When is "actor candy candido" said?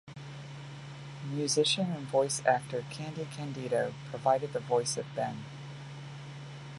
2.43-3.93